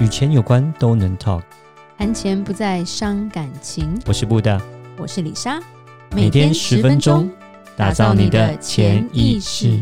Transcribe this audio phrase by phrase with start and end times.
[0.00, 1.42] 与钱有关都能 talk，
[1.96, 3.96] 谈钱不再伤感情。
[4.06, 4.60] 我是布大，
[4.98, 5.60] 我是李莎，
[6.10, 7.30] 每天十分钟，
[7.76, 9.80] 打造你的潜意识，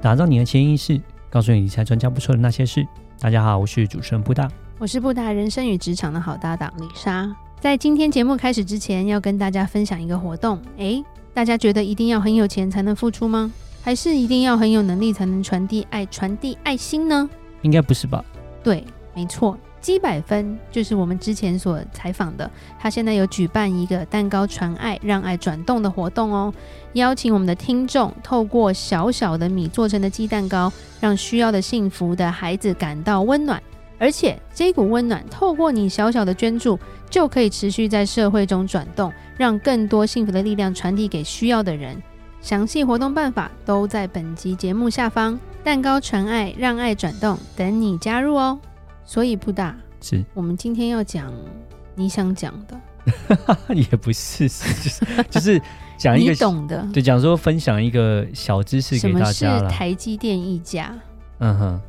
[0.00, 2.86] 打造你的潜意识，告诉你理财专家不说的那些事。
[3.18, 4.48] 大家好，我是主持人布大，
[4.78, 7.28] 我是布大人生与职场的好搭档李莎。
[7.58, 10.62] 在今天节目开始之前，要跟大家分享一个活动。
[10.76, 11.04] 诶，
[11.34, 13.50] 大家觉得一定要很有钱才能付出吗？
[13.82, 17.28] 还是一定要很有能力才能传递爱、传递爱心呢？
[17.62, 18.24] 应该不是吧？
[18.62, 18.84] 对，
[19.14, 26.52] 没错，鸡百分就是我们之前所采访的，他现在有举办一个蛋糕传爱、让爱转动的活动哦，
[26.92, 33.62] 邀请我们的听众透过小小的米做成的鸡蛋糕，让需要的幸福的孩子感到温暖，
[33.98, 42.00] 而且这股温暖透过你小小的捐助，就可以持续在社会中转动，让更多幸福的力量传递给需要的人。
[42.40, 45.38] 详细活动办法都在本集节目下方。
[45.62, 48.58] 蛋糕传爱，让爱转动，等你加入哦。
[49.04, 51.30] 所以不大是我们今天要讲
[51.94, 52.80] 你想讲的，
[53.74, 55.60] 也不是，是就是
[55.98, 59.32] 讲一个你懂的，对，讲说分享一个小知识给大家。
[59.32, 60.94] 什么是台积电溢价？
[61.40, 61.80] 嗯哼，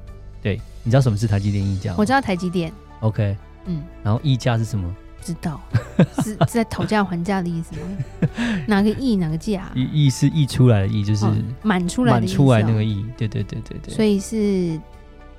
[0.41, 1.95] 对，你知道什么是台积电溢价？
[1.97, 2.73] 我知道台积电。
[2.99, 4.93] OK，嗯，然后溢价是什么？
[5.21, 5.61] 知道
[6.23, 7.81] 是是在讨价还价的意思吗？
[8.67, 9.71] 哪个亿哪个价？
[9.75, 11.25] 亿亿是溢出来的溢，就是
[11.61, 13.05] 满、哦、出来的满出来那个亿。
[13.15, 13.93] 对对对对对。
[13.93, 14.79] 所以是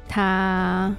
[0.09, 0.95] 它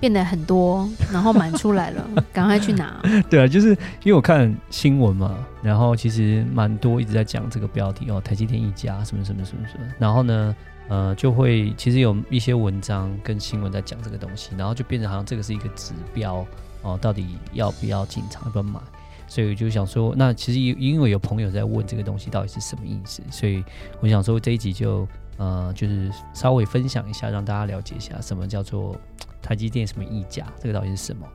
[0.00, 3.02] 变得很多，然后满出来了， 赶快去拿。
[3.28, 3.70] 对啊，就是
[4.04, 10.54] 因为我看新闻嘛，然后其实蛮多一直在讲这个标题哦，台积电一家什么什么什么什么，然后呢，
[10.88, 16.46] 呃，就会其实有一些文章跟新闻在讲这个东西，然后就变成好像这个是一个指标。
[16.82, 18.80] 哦，到底要不要进场，要不要买？
[19.26, 23.62] 所以我就想说，那其实因为有朋友在问这个东西到底是什么意思，所以
[24.00, 28.96] 我想说这一集就呃，就是稍微分享一下，让大家了解一下什么叫做
[29.42, 31.26] 台积电什么溢价，这个到底是什么？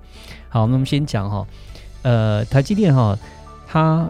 [0.50, 1.46] 好，那我们先讲哈，
[2.02, 3.16] 呃，台积电哈，
[3.68, 4.10] 它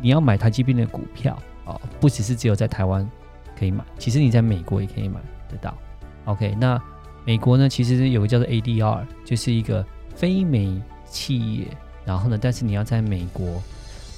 [0.00, 3.06] 你要买台积电的股票啊，不只是只有在台湾
[3.54, 5.76] 可以买，其实你在美国也可以买得到。
[6.24, 6.80] OK，那
[7.26, 9.84] 美国呢，其实有个叫做 ADR，就是一个。
[10.14, 11.66] 非美企业，
[12.04, 13.62] 然后呢，但是你要在美国，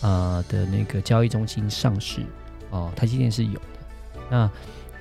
[0.03, 2.23] 呃的那个交易中心上市
[2.71, 3.61] 哦，台积电是有的。
[4.31, 4.51] 那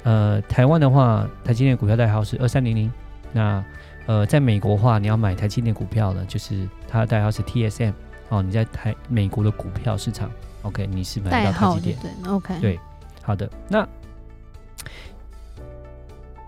[0.03, 2.91] 呃，台湾的话，台积电股票代号是二三零零。
[3.33, 3.63] 那
[4.05, 7.93] 呃，在美国的话，你要买台积电股票呢，就是它的代号是 TSM
[8.29, 8.41] 哦。
[8.41, 10.29] 你在台美国的股票市场
[10.61, 12.79] ，OK，你是买到台积电，对，OK，对，
[13.23, 13.49] 好的。
[13.67, 13.87] 那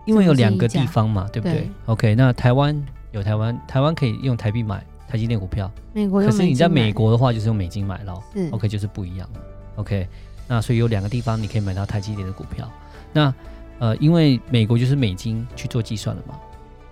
[0.05, 2.85] 因为有两个地方嘛，对不对，对？OK，那台湾。
[3.17, 9.41] 有台湾，台湾可以用台币买台积电股票，美国，可是你在美国的话就是用美金买咯，是，OK，就是不一样了
[9.77, 10.07] ，OK。
[10.47, 12.71] 那所以有两个地方你可以买到台积电的股票。
[13.11, 13.33] 那
[13.79, 16.39] 呃，因为美国就是美金去做计算了嘛，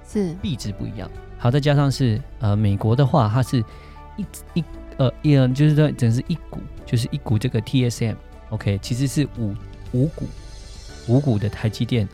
[0.07, 1.09] 是币值不一样。
[1.37, 3.63] 好，再加上是呃，美国的话，它是
[4.17, 4.63] 一一
[4.97, 9.55] 呃一，就是说整是一股，就是一股这个 TSM，OK，其实是五
[9.93, 10.25] 五股
[11.07, 12.07] 五股的台积电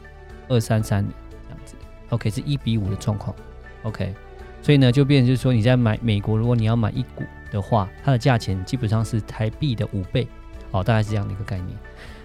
[0.47, 1.03] 二三三
[1.47, 1.75] 这样子
[2.09, 3.35] ，OK，是一比五的状况。
[3.84, 4.14] OK，
[4.62, 10.28] 所以呢，就变成就是说，你在买美国，如果你要买一股的话，它的价钱基本上是台币的五倍，
[10.72, 11.69] 好，大概是这样的一个概念。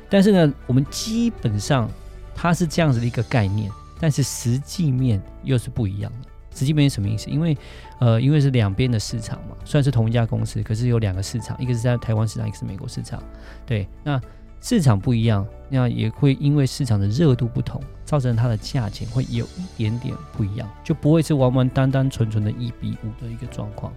[0.09, 1.91] 但是呢，我们基本上
[2.35, 6.29] 它是这样子的一个概念，但是实际面又是不一样的。
[6.55, 7.29] 实际面是什么意思？
[7.31, 7.57] 因为
[8.01, 13.23] 呃，因为是两边的市场嘛，虽然是同一家公司，可是有两个市场，一个是在台湾市场，一个是美国市场。
[13.65, 14.21] 对，那。
[14.69, 23.93] 市场不一样，那也会因为市场的热度不同，造成它的价钱会有一点点不一样，就不会是完完单单纯纯的一比五的一个状况。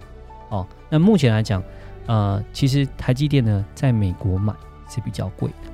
[0.48, 1.60] 哦，那目前来讲，
[2.06, 4.54] 呃，其实台积电呢，在美国买
[4.88, 5.72] 是比较贵的。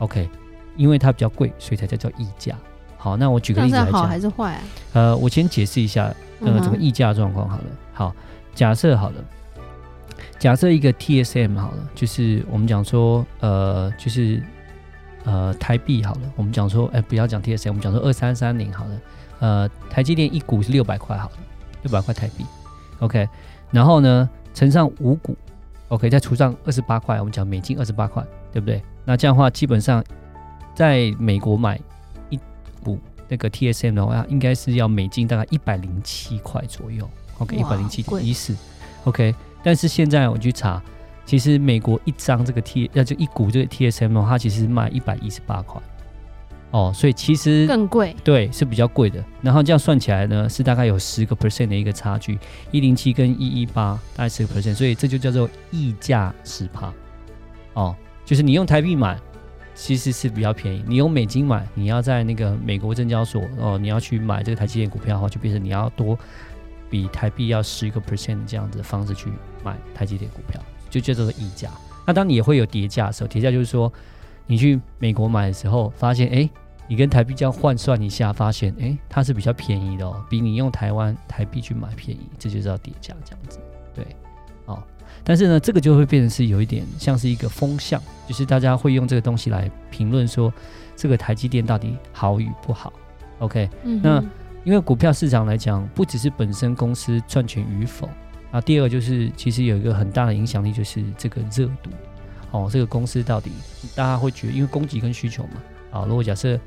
[0.00, 0.28] OK，
[0.76, 2.54] 因为它比较贵，所以才叫叫溢价。
[2.98, 4.60] 好，那我举个例子来讲，好还是坏啊？
[4.92, 7.64] 呃，我先解释一下，呃，这个溢价状况好了。
[7.94, 8.14] 好，
[8.54, 9.24] 假设好了。
[10.38, 14.42] 假设一个 TSM 好了，就是我们讲说，呃，就是
[15.24, 19.00] 呃台币好了，我们讲说，哎，不要讲 TSM，我们讲说二三三零好了，
[19.40, 21.36] 呃，台积电一股是六百块好了，
[21.82, 22.44] 六百块台币
[23.00, 23.26] ，OK，
[23.70, 25.36] 然后呢乘上五股
[25.88, 28.22] ，OK，再除上二十八块，我们讲美金二十八块，
[28.52, 28.82] 对不对？
[29.04, 30.04] 那这样的话，基本上
[30.74, 31.80] 在美国买
[32.28, 32.38] 一
[32.84, 37.08] 股那个 TSM 的话，应该是要美金大概一百零七块左右
[37.38, 38.54] ，OK，一百零七点一四
[39.06, 39.34] ，OK。
[39.64, 40.80] 但是现在我去查，
[41.24, 45.82] 其实美国一张这个 T，那就一股这个 TSM 的话，它其实卖一百一十八块，
[46.70, 49.24] 哦，所以其实更贵，对，是比较贵的。
[49.42, 52.38] 然后这样算起来呢，是大概有十个 percent 的一个差距，
[52.70, 56.92] 一零七跟一一八大概十个 percent，所以这就叫做溢价十趴，
[57.72, 59.18] 哦，就是你用台币买，
[59.74, 60.84] 其实是比较便宜。
[60.86, 66.16] 你用美金买，你要在那个美国证交所哦，你要去买这个台积电股票的话，就变成你要多
[66.90, 69.30] 比台币要十个 percent 这样子的方式去
[69.64, 71.70] 买台积电股票，就叫做溢价。
[72.06, 73.92] 那当你也会有叠价的时候，叠价就是说
[74.46, 76.48] 你去美国买的时候，发现哎，
[76.86, 83.58] 你跟台币这样换算一下，发现哎，它是比较便宜的哦，比你用台湾台币去买便宜，这就叫叠价这样子。
[83.94, 84.06] 对，
[84.66, 84.82] 哦。
[85.24, 90.52] 但是呢，这个就会变成是有一点像是一个风向，就是大家会用这个东西来评论说，
[90.94, 92.92] 这个台积电到底好与不好。
[93.40, 94.22] OK，嗯，那
[94.66, 98.10] 因为股票市场来讲，不只是本身公司赚钱与否
[98.50, 101.90] 啊，第二个就是其实有一个很大的影响力，就是这个热度。
[102.50, 103.52] 哦，这个公司到底
[103.94, 105.62] 大家会觉得，因为供给跟需求嘛。
[105.92, 106.58] 啊，如果假设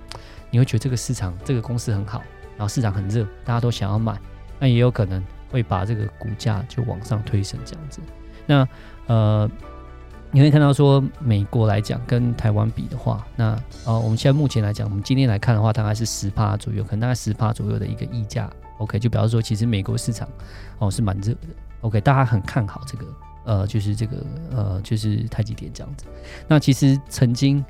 [0.49, 2.23] 你会觉得这个市场这个公司很好，
[2.55, 4.17] 然后市场很热，大家都想要买，
[4.59, 5.21] 那也有可能
[5.51, 7.99] 会把这个股价就往上推升这样子。
[8.45, 8.65] 那
[9.07, 9.51] 呃，
[10.31, 18.49] 你会看到说，美国来讲跟台湾比的话，那呃，我们现在目前来讲，我们今天来看的话，大概是十趴左右，可能大概十趴左右的一个溢价。
[18.77, 20.27] OK，就表示说，其实美国市场
[20.77, 21.39] 哦是蛮热的。
[21.81, 23.05] OK，大家很看好这个
[23.43, 24.17] 呃，就是这个
[24.51, 26.05] 呃，就是太极点这样子。
[26.47, 27.63] 那其实曾经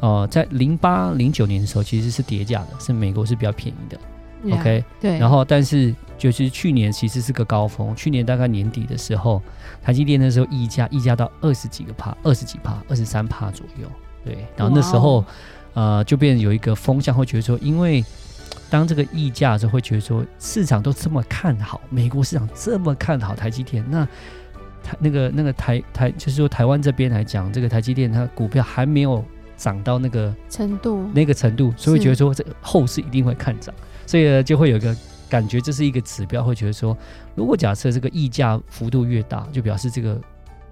[0.00, 3.98] 呃，在零八零九年的时候，其实是跌价的，是美国是比较便宜的。
[4.56, 5.18] OK，对。
[5.18, 5.94] 然后，但是
[6.30, 9.42] 就是去年其实是个高峰，去年大概年底的时候，
[9.82, 13.88] 台积电那时候溢价溢价到二十几个帕，二十几帕，二十三帕左右。
[14.24, 15.24] 对，然后那时候.
[15.74, 18.04] 呃，就变成有一个风向，会觉得说，因为
[18.68, 24.04] 当这个溢价的时候，会觉得说，市场都这么看好，美国市场这么看好台积电，那
[24.82, 29.24] 台那个那个台台，就是说台湾这边来讲，这个台积电它股票还没有
[29.56, 33.74] 涨到那个程度，那个程度，所以觉得说，这后市一定会看涨。
[34.06, 34.94] 所以呢，就会有一个
[35.32, 36.94] 感觉，这是一个指标，会觉得说，
[37.34, 40.20] 如果假设这个溢价幅度越大，就表示这个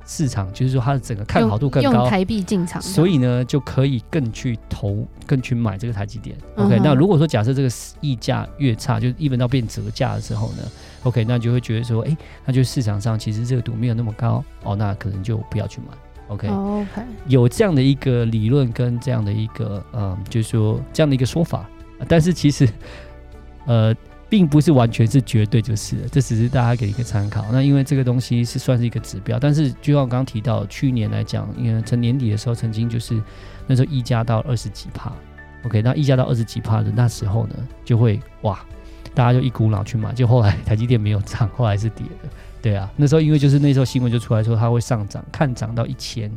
[0.05, 6.37] 市场就是说它的整个看好度更高，用台币进场，所以呢，就可以更去投、更去买这个台积电。
[6.57, 7.71] OK，那如果说假设这个
[8.03, 10.63] 溢价越差，就一本到变折价的时候呢
[11.05, 12.15] ，OK，那就会觉得说，哎，
[12.45, 15.87] 那就市场上其实热度没有那么高哦，那可能就不要去买。
[16.29, 21.67] OK，OK，有这样的一个理论跟这样的一个嗯，就是说这样的一个说法，
[22.07, 22.69] 但是其实。
[23.67, 23.95] 呃，
[24.31, 27.45] 并不是完全是绝对就是了，这只是大家给一个参考。
[27.51, 33.21] 那因为这个东西是算是一个指标，但是就像我刚刚提到，去年来讲，因为从年底的时候曾经就是
[33.67, 35.13] 那时候溢价到二十几帕
[35.65, 38.65] ，OK，那溢价到二十几帕的那时候呢，就会哇，
[39.15, 42.29] 大家就一股脑去买，就后来台积电没有涨，后来是跌的，
[42.63, 46.31] 对啊，那时候因为就是那时候新闻就出来说它会上涨，看涨到一千。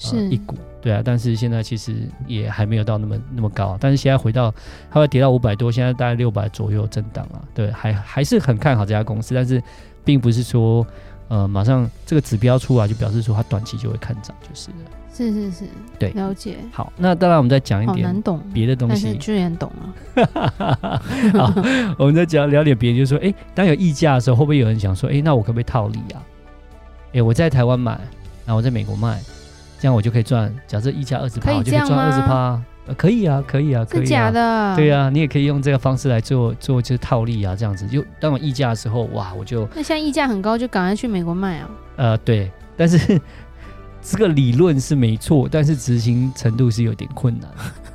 [0.00, 4.52] 是、呃、一股，对啊，但是现在其实也还没有到那么那么高，但是现在回到
[4.90, 9.62] 它会跌到五百多，现在大概六百左右震荡啊，对，还还是很看好这家公司，但是
[10.02, 10.84] 并不是说
[11.28, 14.76] 呃马上这个指标出来就表示说它短期就会看涨，就是了
[15.12, 15.64] 是是是，
[15.98, 16.56] 对，了解。
[16.72, 19.70] 好，那当然我们再讲一点难懂别的东西，居然懂
[20.14, 20.26] 了。
[21.36, 21.52] 好，
[21.98, 26.22] 我们再讲聊点别的，就是说，哎，当有溢价的时候，会不会有人想说，哎，那我可不可以套利啊？
[27.12, 27.92] 哎，我在台湾买，
[28.46, 29.20] 然后我在美国卖。
[29.80, 32.62] 这样我就可以赚，假设溢价二十趴，我就可以赚二十趴，
[32.98, 34.76] 可以啊，可以啊，可以假的？
[34.76, 41.70] 对啊，你也可以用这个方式来做做就是套利啊，这样子就当我溢价的时候，哇，我就那现在溢价很高，就赶快去美国卖啊。
[41.96, 43.18] 呃，对， 但是
[44.02, 47.48] 这个理论是没错，但是执行程度是有点困难。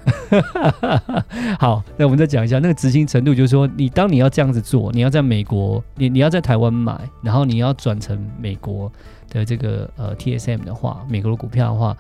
[1.60, 8.92] 好，那我们再讲一下那个执行程度，就是说你当你要这样子做，你要在美国，你你要在台湾买，然后你要转成美国。
[9.28, 11.98] 的这个呃 TSM 的话，美国的股票的话，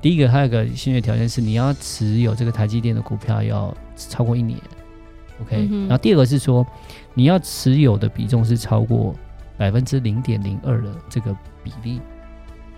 [0.00, 4.58] 第一个还有一个先决条件是你要持有这个台积电的股票要超过一年
[5.42, 5.82] ，OK，嗯。
[5.82, 6.66] 然后第二个是说
[7.12, 9.14] 你要持有的比重是超过
[9.58, 12.00] 百分之零点零二的这个比例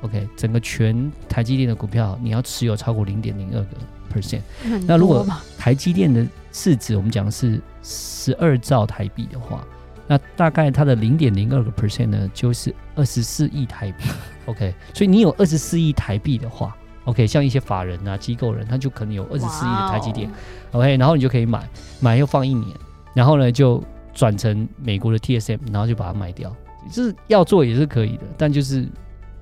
[0.03, 3.77] ，OK，整个全台积电的股票你要持有超过零点零二个
[4.13, 4.43] percent。
[4.87, 5.27] 那如果
[5.59, 9.67] 台积电的市值我们讲的是十二兆台币的话。
[10.07, 14.09] 那大概它的零点零二个 percent 呢，就是二十四亿台币。
[14.47, 20.29] OK，所以你有二十四亿台币的话，OK，像一些法人啊、机构人，他就可能有二十四亿的台积电。
[20.73, 21.65] OK，然后你就可以买，
[22.01, 22.77] 买又放一年，
[23.15, 23.81] 然后呢就
[24.13, 26.53] 转成美国的 TSM，然后就把它卖掉。
[26.91, 28.89] 就是要做也是可以的，但就是。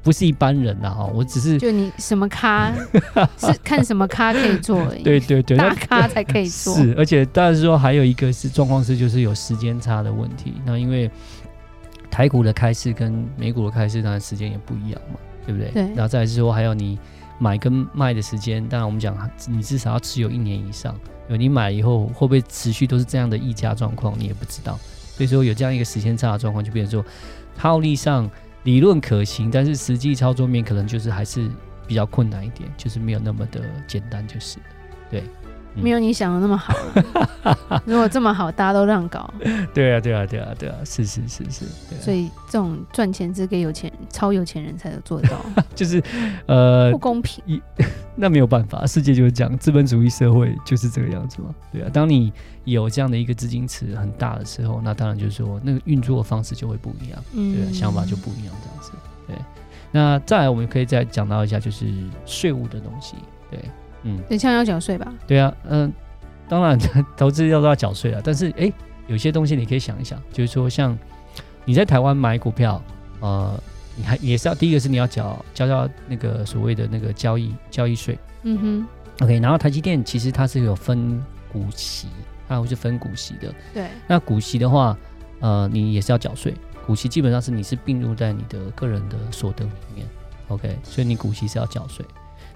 [0.08, 2.72] 不是一般人呐哈，我只是就你什么咖
[3.36, 6.74] 是看什么咖可以做而已，对对对，大咖才可以做。
[6.74, 10.54] 是，而且当然是说还有一个是状况是就是有时间差的问题。
[10.64, 11.10] 那因为
[12.10, 15.70] 台股的开市跟美股的开市当然时间也不一样嘛，对不对？
[15.72, 15.82] 对。
[15.94, 16.98] 然后再来是说还有你
[17.38, 19.14] 买跟卖的时间，当然我们讲
[19.46, 20.94] 你至少要持有一年以上，
[21.26, 24.78] 因为你买以后会不会持续都是这样的溢价状况，你也不知道。
[25.14, 27.04] 所以说有这样一个时间差的状况，就变成说
[27.54, 28.26] 套利上。
[28.68, 31.48] 理论可行，但是实际操作面可能就是还是
[31.86, 34.58] 比较困难一点，就是没有那么的简单，就是
[35.10, 35.22] 对。
[35.78, 36.74] 嗯、没有你想的那么好。
[37.86, 39.32] 如果这么好，大家都乱搞。
[39.72, 41.64] 对啊，对啊，对啊，对啊，是是是是。
[41.88, 45.44] 对啊、所以这种赚钱只给有钱、超有钱人才能做得到。
[45.74, 46.02] 就是
[46.46, 47.60] 呃，不公平。
[48.14, 51.54] 那没有办法，世界就是这样，资本主义社会就是这个样子嘛。
[51.72, 52.32] 对啊，当你
[52.64, 58.92] 有这样的一个资金池很大的时候，那当然就是说那个运作的方式就会不一样，嗯、对啊，想法就不一样，这样子。
[59.26, 59.36] 对，
[59.92, 61.86] 那再来我们可以再讲到一下，就是
[62.26, 63.14] 税务的东西。
[63.50, 63.60] 对。
[64.02, 65.12] 嗯，等一下要缴税吧？
[65.26, 65.92] 对啊，嗯、呃，
[66.48, 66.78] 当然
[67.16, 68.20] 投资要都要缴税啊。
[68.22, 68.72] 但是哎、欸，
[69.06, 70.96] 有些东西你可以想一想，就是说像
[71.64, 72.82] 你在台湾买股票，
[73.20, 73.60] 呃，
[73.96, 78.18] 你还也是要第一个是你要缴交交那个所谓的那个交易交易税。
[78.44, 78.86] 嗯哼。
[79.20, 81.20] OK，然后台积电其实它是有分
[81.52, 82.06] 股息，
[82.48, 83.52] 它会是分股息的。
[83.74, 83.88] 对。
[84.06, 84.96] 那股息的话，
[85.40, 86.54] 呃，你也是要缴税。
[86.86, 90.06] 股息基本上是你是并入在你的个人的所得里面。
[90.46, 92.06] OK，所以你股息是要缴税。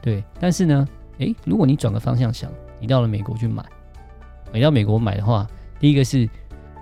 [0.01, 0.89] 对，但是呢。
[1.23, 2.51] 诶，如果你转个方向想，
[2.81, 3.65] 你到了美国去买，
[4.53, 5.47] 你到美国买的话，
[5.79, 6.29] 第一个是，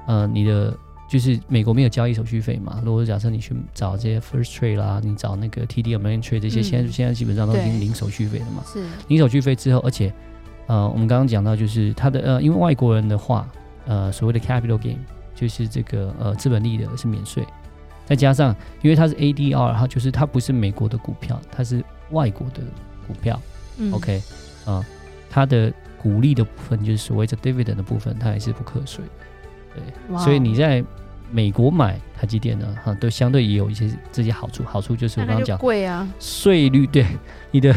[0.07, 0.77] 呃，你的
[1.09, 2.81] 就是美国没有交易手续费嘛。
[2.85, 8.63] 如果假设你去找这些 First Trade 啦，你找那个 TD Ameritrade 这些，现在、嗯、现在基本上都已经零手续费了嘛。
[8.65, 8.85] 是。
[9.09, 10.13] 零手续费之后，而且，
[10.67, 13.49] 呃，我们刚刚讲到就是它的呃，因为外国人的话，
[13.87, 14.99] 呃，所谓的 Capital Gain
[15.35, 17.45] 就是这个呃资本利得是免税，
[18.07, 22.63] 再加上因为它是 ADR，它就是它不是美国的股票，它是外国的
[23.07, 23.41] 股票。
[23.81, 24.23] 嗯、OK，
[24.67, 24.85] 啊，
[25.31, 29.03] 它的股利的部分就是所谓的 dividend 的部分，它也是不课税。
[29.75, 30.85] 对，所以你在
[31.31, 34.63] 美国买台积电呢，哈，都相对也有一些这些好处。
[34.65, 37.07] 好处就是我刚刚讲，贵啊，税率对
[37.51, 37.75] 你的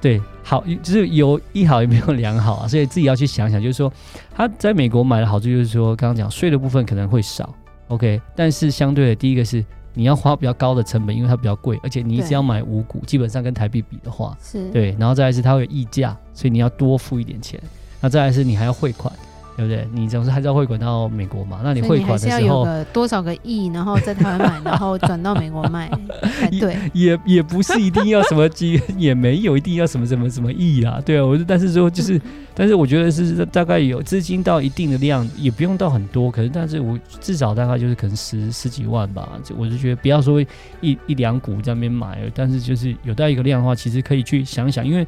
[0.00, 3.92] 对好，就是有一好也没有两好啊，所以自己要去想想，就是说
[4.34, 7.54] 他在美国买的好处就是说，刚刚讲税的部分可能会少
[7.88, 9.64] ，OK，但是相对的第一个是。
[9.94, 17.60] 你要花比较高的成本，因为它比较贵，而且你一直要买五股，基本上跟台币比的话，是对，然后再来是它会有溢价，所以你要多付一点钱。
[18.00, 19.12] 那再来是你还要汇款，
[19.56, 19.86] 对不对？
[19.92, 21.60] 你总是还是要汇款到美国嘛？
[21.62, 25.90] 那你汇款的时候，多少个亿，然后在台湾买，然后转到美国卖，
[26.60, 32.20] 对，也也，不是一定要什么几，也没有一定要什么什么什么亿啊，对啊，我但是说就是。
[32.54, 39.26] 但是我觉得是大概有资金到一定的量，也不用到很多，可是但是我至少大概就是可能十十几万吧。
[39.56, 40.38] 我就觉得不要说
[40.82, 45.06] 一一两股在那边买，但是就是有到一个量的话，其实可以去想想，因为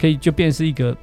[0.00, 0.96] 可以就变成是一个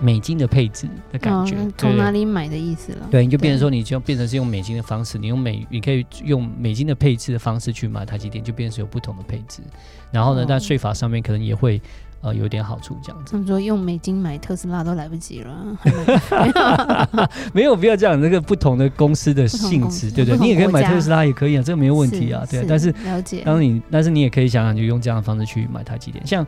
[0.00, 1.56] 美金的配置的感觉。
[1.76, 3.06] 从、哦、哪里买的意思了？
[3.10, 9.60] 对，你就变成说你就变成是用美金的方式，你用美你可以用美金的配置的方式去买台积电，就变成是有不同的配置。
[10.10, 11.80] 然后呢，在税、哦、法上面可能也会。
[12.20, 13.30] 呃，有点好处这样子。
[13.30, 15.78] 他们说用美金买特斯拉都来不及了。
[17.54, 18.20] 没有，必要这样。
[18.20, 22.44] 那个不同的公司的性质，对不对，你也可以买特斯拉，也可以啊，这个没有问题啊。
[22.50, 23.42] 对，但是了解。
[23.44, 26.26] 当你，但是你也可以想想，就用这样的方式去买台积电。
[26.26, 26.44] 像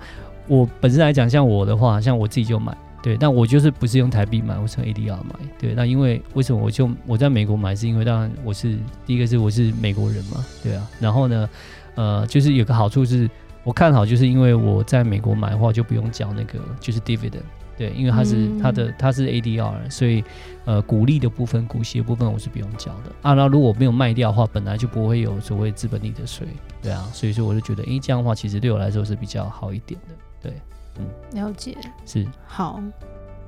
[0.49, 5.35] 我本身来讲，像我的话，像我自己就买，对，但我就是不是用台币买，我是用 ADR 买。
[5.59, 8.77] 对，那因为为什么我就我在美国买，是因为当然我是
[9.07, 10.87] 第一个是我是美国人嘛，对啊。
[11.01, 11.49] 然后呢，
[11.95, 13.29] 呃，就是有个好处是。
[13.63, 17.43] 我看好，就是因为我在美国买的话，就不用缴那个就是 dividend，
[17.77, 20.25] 对，因为它是它的它是 ADR，所以
[20.65, 23.35] 呃股利的部分、股息的部分我是不用缴的啊。
[23.35, 26.47] 那如果没有卖掉的话，本来就不会有所谓资本利得税，
[26.81, 30.55] 对啊，所以说我就觉得，诶，这样的话其实对我来说是比较好一点的，对，
[30.99, 32.83] 嗯，了解，是好，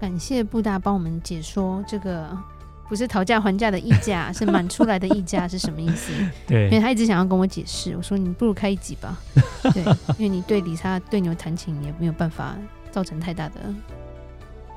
[0.01, 2.29] 感谢布大帮我们解说这个。
[2.89, 6.13] 不是讨价还价的溢价， 是满出来的溢价是什么意思？
[6.47, 9.19] 对，因为他一直想要跟我解释，我说你不如开一集吧。
[9.73, 9.83] 对，
[10.19, 12.55] 因为你对理莎对牛弹琴也没有办法
[12.91, 13.55] 造成太大的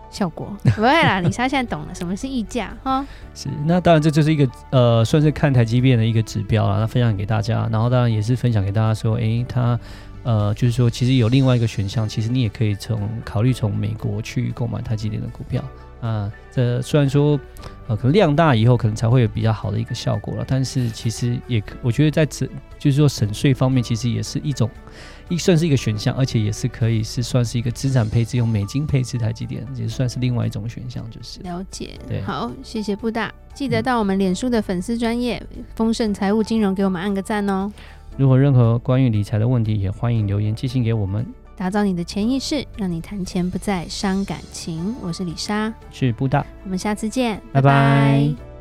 [0.10, 0.56] 效果。
[0.64, 3.06] 不会啦，理莎现在懂了什么是溢价哈。
[3.34, 7.68] 是，那当然这就是一个呃，算是看台积电的一个指标了，那分享给大家。
[7.70, 9.78] 然后当然也是分享给大家说，诶，他
[10.26, 15.64] 呃，就是说其实有另外一个选项，其实你也可以从考虑从美国去购买台积电的股票。
[16.02, 17.40] 啊，这虽然说，
[17.88, 22.46] 呃，可能量大以后可能才会有比较好的一个效果了，但是其实也，我觉得在这
[22.78, 24.70] 就是说省税方面，其实也是一种，
[25.30, 31.92] 一算是一个选项，而且也是可以是算是一个资产配置，用美金配置台积电，也算是另外一种选项，就是了解。
[32.08, 35.42] 对，好，谢谢布大，记得到我们脸书的粉丝专业
[35.76, 37.72] 丰盛财务金融给我们按个赞哦。
[38.18, 41.26] 如果任何关于理财的问题，也欢迎留言寄信给我们。
[41.58, 44.96] 打造你的潜意识，让你谈钱不再伤感情。
[45.02, 47.62] 我是李莎，是布大，我们下次见，拜拜。
[47.62, 48.55] 拜拜。